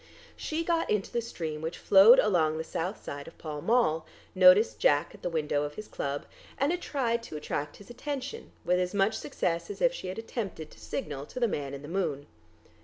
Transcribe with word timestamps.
She 0.35 0.63
got 0.63 0.89
into 0.89 1.11
the 1.11 1.21
stream 1.21 1.61
which 1.61 1.77
flowed 1.77 2.17
along 2.17 2.57
the 2.57 2.63
south 2.63 3.03
side 3.03 3.27
of 3.27 3.37
Pall 3.37 3.61
Mall, 3.61 4.03
noticed 4.33 4.79
Jack 4.79 5.13
at 5.13 5.21
the 5.21 5.29
window 5.29 5.61
of 5.61 5.75
his 5.75 5.87
club, 5.87 6.25
and 6.57 6.71
tried 6.81 7.21
to 7.21 7.37
attract 7.37 7.77
his 7.77 7.91
attention 7.91 8.51
with 8.65 8.79
as 8.79 8.95
much 8.95 9.13
success 9.13 9.69
as 9.69 9.79
if 9.79 9.93
she 9.93 10.07
had 10.07 10.17
attempted 10.17 10.71
to 10.71 10.79
signal 10.79 11.27
to 11.27 11.39
the 11.39 11.47
man 11.47 11.75
in 11.75 11.83
the 11.83 11.87
moon. 11.87 12.25